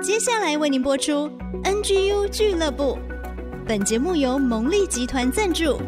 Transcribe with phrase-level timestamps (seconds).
[0.00, 1.28] 接下来为您播出
[1.64, 2.96] NGU 俱乐部。
[3.66, 5.80] 本节目由蒙利集团赞助。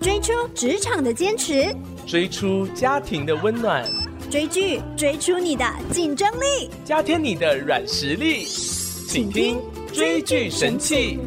[0.00, 1.72] 追出职场的坚持，
[2.04, 3.88] 追出家庭的温暖，
[4.28, 8.44] 追剧追出你的竞争力，加添你的软实力。
[9.06, 9.60] 请听
[9.92, 11.20] 追剧神器。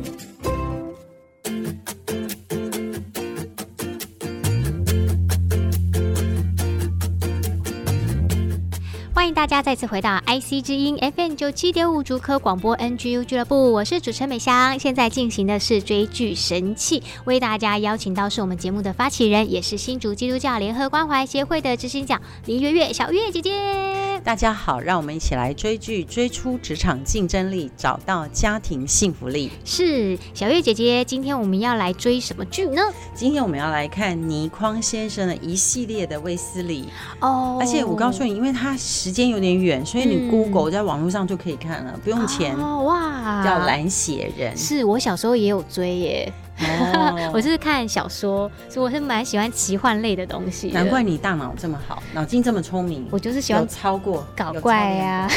[9.37, 14.79] 大家再次回到 IC 之音 FM 九七点五竹科广播 NGU 俱乐部，我是主持人美香。
[14.79, 24.07] 现在进行的是追剧神器，为大家邀请到是我们节目的发起人，也是新竹基督教联合关怀协会的执行长林月月小月姐姐。
[24.27, 29.50] 大家好，让我们一起来追剧，追出职场竞争力，找到家庭幸福力。
[29.63, 32.81] 是小月姐姐，今天我们要来追什么剧呢？
[33.16, 36.89] 今天我们要来看倪匡先生的一系列的卫斯理
[37.22, 37.58] 哦。
[37.58, 42.84] 而且我告诉你，因为它时间有点远，所以你 Google 在网络上就可以看了，嗯、不用钱哦。
[42.84, 46.34] 哇，叫蓝血人，是我小时候也有追耶。
[46.66, 50.73] 哦，我是看小说，所以我是蛮喜欢奇幻类的东西的。
[50.73, 53.08] 难怪你大脑这么好，脑筋这么聪明。
[53.11, 55.30] 我就是喜欢超过搞怪呀，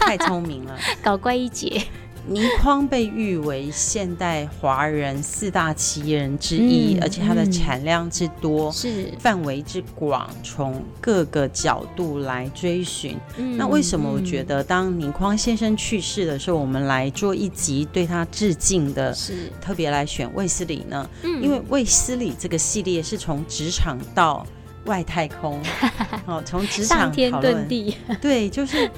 [0.00, 1.82] 太聪明了， 搞怪一姐。
[2.28, 13.16] 倪匡被誉为现代华人四大奇人之一，嗯、而且它的产量之多，是范围之广，从各个角度来追寻。
[13.36, 21.08] 嗯、那为什么我觉得当倪匡先生去世的时候，我们来做一集对他致敬的，是特别来选卫斯理呢？
[21.22, 24.46] 嗯、因为卫斯理这个系列是从职场到。
[24.86, 25.60] 外太空，
[26.26, 28.90] 哦，从职场上天遁地， 对，就是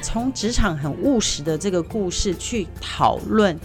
[0.00, 3.58] 从职场很务实的这个故事去讨论，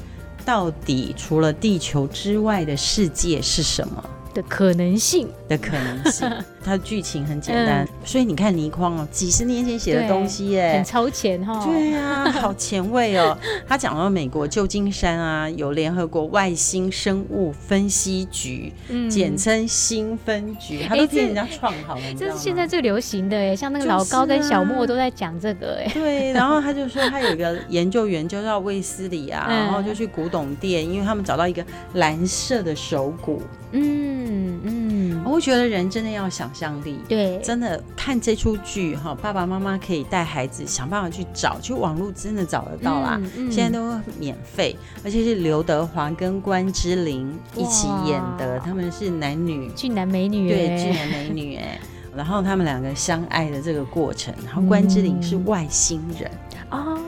[0.45, 4.03] 到底除了地球之外的世界是什么？
[4.33, 5.27] 的可能性。
[5.47, 6.29] 的可能性，
[6.63, 13.37] 它的剧情很简单，嗯、所以你看倪匡哦，几十年前写的东西耶，很超前哈、哦，对啊，好前卫哦。
[13.67, 31.63] 他讲到美国旧金山啊，有联合国外星生物分析局，嗯、简称星分局，他都替人家创好了，这是现在最流行的哎，像那个老高跟小莫都在讲这个哎，对，然后他就说他有一个研究员就叫卫斯理啊，然后就去古董店，因为他们找到一个
[31.93, 33.41] 蓝色的手鼓，
[33.71, 34.17] 嗯。
[34.37, 34.86] 嗯嗯，
[35.27, 49.69] 我觉得人真的要想象力，对，真的看这出剧哈，爸爸妈妈可以带孩子想办法去找，就网络真的找得到啦，嗯嗯、现在都免费，而且是刘德华跟关之琳一起演的，他们是男女。
[49.75, 51.79] 俊男美女，对，俊男美女哎，
[52.15, 56.31] 然后他们两个相爱的这个过程，然后关之琳是外星人。
[56.71, 56.99] 哦，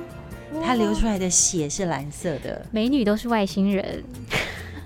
[0.63, 4.03] 她流出来的血是蓝色的，美女都是外星人。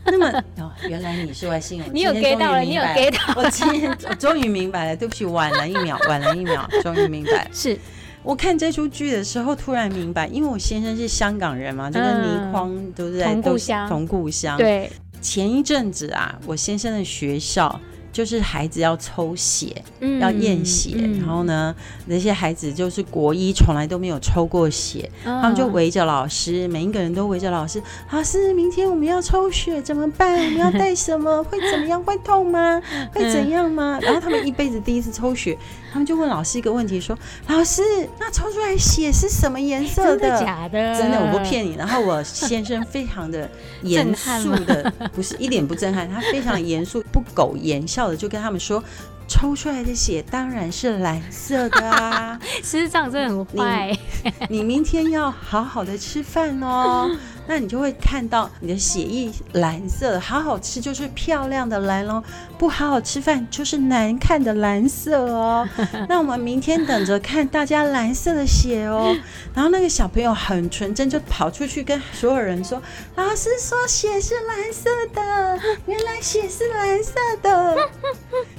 [0.12, 7.48] 那么哦，原来你是外星人，你有 get 到了，你有 get 到， 我今天我终于明白了，对不起，晚了一秒，晚了一秒，终于明白。
[7.54, 7.78] 是
[8.22, 14.58] 我看这出剧的时候，突然明白，因为我先生是香港人嘛，就跟倪匡都是在同故乡，同故乡。
[14.58, 17.80] 对，前一阵子啊，我先生的学校。
[18.14, 21.76] 就是孩子要抽血，嗯、要验血，嗯、然后呢，
[22.06, 27.82] 那些孩子就是国一从来都没有抽过血，哦、他们就围着老师，每一个人都围着老师。
[28.12, 30.36] 老师，明天我们要抽血，怎么办？
[30.46, 31.44] 我们要带什么？
[31.50, 32.02] 会怎么样？
[32.04, 32.80] 会痛吗？
[33.12, 33.98] 会怎样吗？
[34.04, 35.58] 然后他们一辈子第一次抽血，
[35.92, 37.82] 他们就问老师一个问题：说，老师，
[38.20, 40.20] 那抽出来血是什么颜色的？
[40.20, 40.96] 真的假的？
[40.96, 41.74] 真的，我不骗你。
[41.76, 43.50] 然后我先生非常的
[43.82, 48.03] 严肃的， 不是一点不震撼，他非常严肃，不苟言笑。
[48.16, 48.84] 就跟他们说，
[49.28, 52.40] 抽出来的血当然是蓝色的啊！
[52.64, 53.96] 师长真的很坏。
[54.50, 57.10] 你明天要好好的吃饭哦。
[57.46, 62.24] 那你就会看到你的血液蓝色，好好吃就是漂亮的蓝喽，
[62.58, 65.68] 不好好吃饭就是难看的蓝色哦。
[66.08, 69.14] 那我们明天等着看大家蓝色的血哦。
[69.54, 72.82] 然后那个小朋友很纯真，就跑出去跟所有人说
[73.16, 77.78] ：“老师说血是蓝色的，原来血是蓝色的。”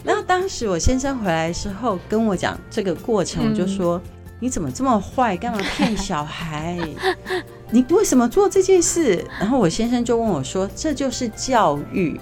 [0.04, 3.98] 然后当时我先生回来之后跟我讲这个过程，我就说。
[4.44, 5.34] 你怎么这么坏？
[5.38, 6.78] 干嘛骗小孩？
[7.72, 9.24] 你为什么做这件事？
[9.40, 12.20] 然后我先生就问我说：“这就是教育。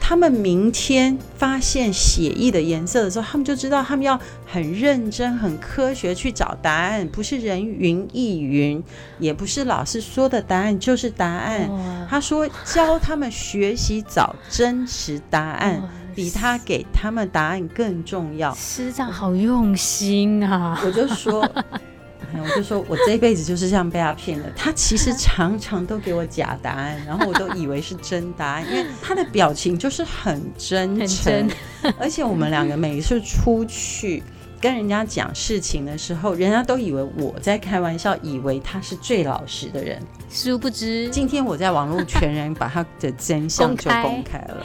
[0.00, 8.82] 他们明天发现血液的颜色的时候，他们就知道他们要很认真、很科学去找答案，不是人云亦云，
[9.18, 11.68] 也不是老师说的答案就是答案。
[12.08, 15.82] 他说教他们学习找真实答案。”
[16.14, 18.54] 比他给他们答案更重要。
[18.54, 20.80] 师长好用心啊！
[20.84, 24.50] 我就说，我就说我这一辈子就是这样被他骗的。
[24.56, 31.48] 他其实常常都给我假答案，然后我都以为是真答案，因为他的表情就是很真诚，
[31.80, 34.22] 真而且我们两个每一次出去。
[34.62, 40.00] 跟人家讲事情的时候，人家都以为我在开玩笑，以为他是最老实的人。
[40.30, 44.64] 殊不知，今天我在网络全然把他的真相就公开了。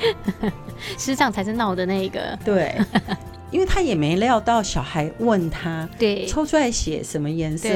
[0.98, 2.38] 师长才是闹的那个。
[2.44, 2.76] 对，
[3.52, 7.70] 因为他也没料到小孩问他，对，抽出来写什么颜色。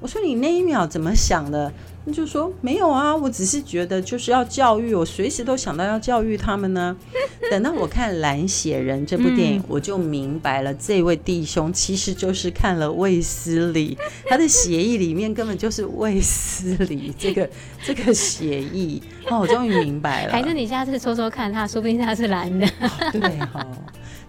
[0.00, 1.72] 我说你那一秒怎么想的？
[2.12, 6.96] 就说没有啊，我只是觉得就是要教育，我随时都想到要教育他们呢。
[7.50, 13.96] 等到我看《蓝血人》这部电影，嗯、我就明白了，这位弟兄其实就是看了卫斯理，
[14.28, 17.48] 他的协议里面根本就是卫斯理这个
[17.84, 19.02] 这个协议。
[19.28, 20.32] 哦，我终于明白了。
[20.32, 22.66] 还是你下次说说看他，说不定他是蓝的。
[22.80, 23.76] 哦、对哈、哦，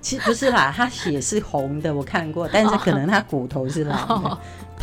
[0.02, 4.14] 其实不是啦，他血是红的，我看过，但是可能他骨头是蓝的。
[4.14, 4.38] 哦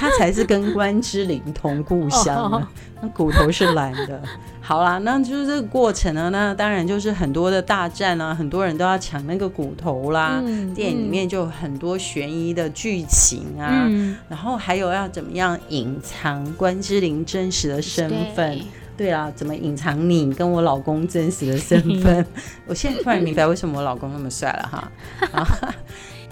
[0.04, 2.66] 他才是跟关之琳同故乡的，
[3.00, 4.20] 那骨头是蓝的。
[4.60, 10.40] 好啦，那就是这个过程呢，那当然就是很多的大战啊，很多人都要抢那个骨头啦。
[10.42, 18.58] 嗯、电影里面就有很多悬疑的剧情啊，嗯、然后还有要怎么样隐藏关之琳真实的身份。
[18.96, 22.24] 对啊，怎么隐藏你跟我老公真实的身份？
[22.66, 24.90] 我现在突然明白为什么我老公那么帅了哈。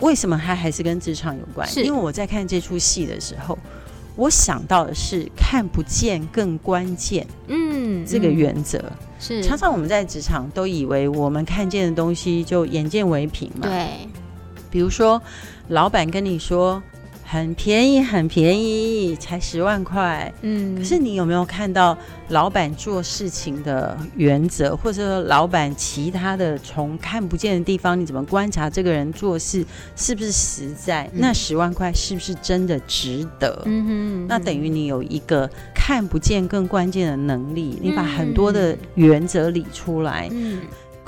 [0.03, 1.67] 啊为什么他还是跟职场有关？
[1.69, 3.57] 是因为我在看这出戏的时候，
[4.17, 7.27] 我想到的是看不见更关键。
[7.47, 13.69] 嗯，这个原则、嗯、是常常我们在职场都以为我们看见的东西就眼见为凭嘛。
[13.69, 14.09] 对，
[14.71, 15.23] 比如说
[15.69, 16.83] 老板跟你说。
[17.33, 20.31] 很便宜，很便宜，才十万块。
[20.43, 21.97] 嗯，可是你有没有看到
[22.29, 29.65] 老板做事情的原则，或者说老板其他的从看不见的地方，你怎么观察这个人做事
[29.97, 31.09] 是不是实在？
[31.15, 33.63] 嗯、那十万块是不是真的值得？
[33.65, 40.29] 嗯哼，嗯哼，那等于你有一个看不见更关键的能力，你把很多的原则理出来。
[40.31, 40.61] 嗯。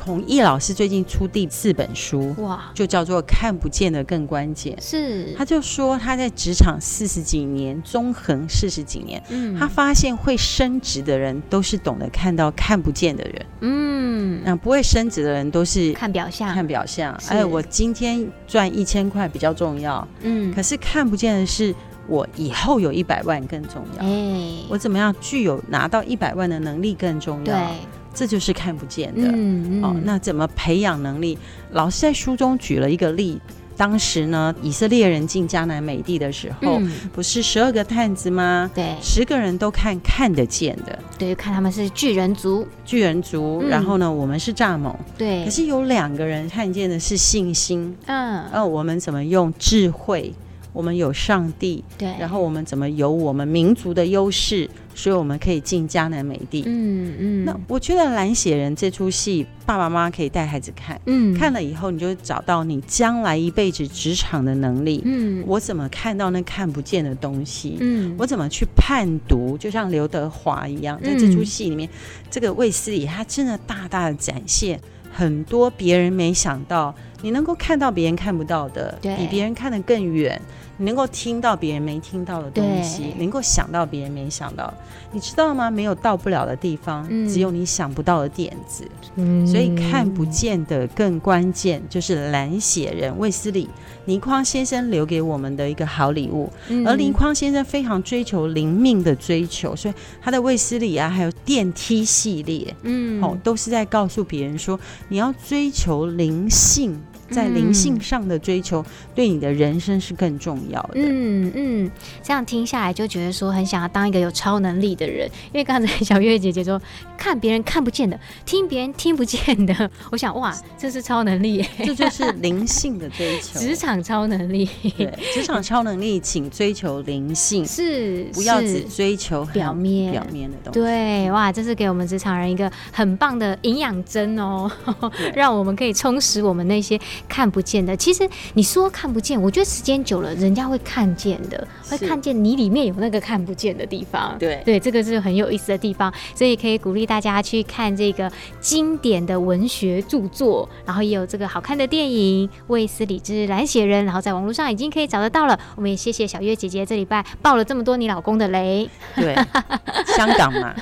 [0.04, 4.76] 嗯孔毅老师最近出第四本书，哇，就叫做《看不见的更关键》。
[4.82, 17.18] 是，他就说他在职场四十几年，纵横四十几年，嗯，他发现会升职的人都是懂得看到看不见的人，嗯，那不会升职的人都是看表象，看表象。
[17.28, 21.74] 哎，我今天赚一千块比较重要，嗯，可是看不见的是
[22.06, 27.78] 我以后有一百万更重要，哎，我怎么样具有拿到一百万的能力更重要，对。
[28.14, 29.96] 这就是看不见的，嗯嗯、哦。
[30.04, 31.36] 那怎么培养能力？
[31.72, 33.40] 老师在书中举了一个例，
[33.76, 38.70] 当时呢，以色列人进迦南美地的时候，嗯、不是十二个探子吗？
[38.74, 43.60] 对，十个人都看看得见的，对，看他们是巨人族，巨人族。
[43.64, 45.44] 嗯、然后呢，我们是蚱蜢，对。
[45.44, 50.32] 可是有两个人看见的是信心，嗯，哦，我们怎么用智慧？
[50.74, 56.64] 我们有上帝，对，然后我们怎么有我们民族的优势，所以我们可以进迦南美地。
[56.66, 57.16] 嗯嗯。
[57.18, 61.00] 嗯，那我觉得蓝血人这出戏，爸爸妈妈可以带孩子看。
[61.06, 61.32] 嗯。
[61.38, 65.00] 看了以后，你就找到你将来一辈子职场的能力。
[65.04, 65.44] 嗯。
[65.46, 67.76] 我怎么看到那看不见的东西？
[67.78, 68.12] 嗯。
[68.18, 69.56] 我怎么去判读？
[69.56, 74.80] 就像刘德华一样，在这出戏里面，嗯、这个卫斯理他真的大大的展现
[75.12, 76.92] 很多别人没想到，
[77.22, 80.40] 你能够看到别人看不到的，对比别人看得更远。
[80.76, 84.72] 你能够听到别人没听到的东西，能够想到别人没想到，
[85.12, 85.70] 你知道吗？
[85.70, 88.84] 没有到不了的地方，嗯、只有你想不到的点子。
[89.16, 93.68] 嗯、所以看不见的更关键，就是蓝血人卫斯理
[94.06, 96.50] 倪匡先生留给我们的一个好礼物。
[96.68, 104.78] 嗯、而倪匡先生非常追求灵命的追求，所以他的卫斯理啊，还有电梯系列，嗯，哦，都是在告诉别人说，
[105.08, 107.00] 你要追求灵性。
[107.30, 110.92] 在灵性上的追求，对你的人生是更重要的。
[110.94, 111.90] 嗯嗯，
[112.22, 115.28] 这样听下来就觉得说很想要当一个有超能力的人。
[115.52, 116.80] 因为刚才小月姐姐说，
[117.16, 124.68] 看别人看不见的，听别人听不见的，我想哇，这是超能力，这就是灵性的追求，职场超能力。
[124.96, 130.80] 对，职场超能力，请追求灵性，是不要只追求表面表面的东西。
[130.80, 134.70] 对，哇，这是给我们职场人一个很棒的营养针哦，
[135.16, 137.00] 对让我们可以充实我们那些。
[137.28, 144.36] 看不见的，其实你说看不见，我觉得时间久了，人家会看见的，会看见你里面有那个看不见的地方。
[144.38, 148.30] 对对，这个是很有意思的地方，所以可以鼓励大家去看这个
[148.60, 155.58] 经典的文学著作，然后也有这个好看的电影《卫斯理之蓝血人》，然后在网络上已经可以找得到了。
[155.76, 158.88] 我们也谢谢小月姐姐这礼拜爆了这么多你老公的雷。
[159.14, 159.34] 对，
[160.16, 160.74] 香港嘛，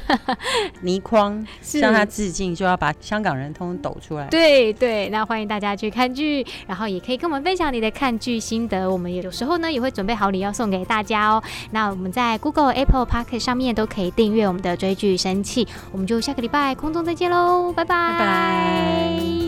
[0.83, 4.27] 倪匡向他致敬，就要把香港人通通抖出来。
[4.29, 6.22] 对对，那欢迎大家去看剧。
[6.23, 8.89] 剧，然后也可以跟我们分享你的看剧心得。
[8.89, 11.43] 我们有时候呢也会准备好礼要送给大家哦。
[11.73, 15.67] 那我们在 Google、Apple Pocket 上面都可以订阅我们的追剧神器。
[15.91, 18.13] 我们就下个礼拜空中再见喽，拜拜。
[18.13, 19.42] 拜拜。